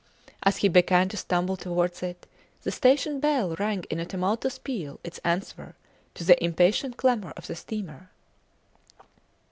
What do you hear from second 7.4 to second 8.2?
the steamer.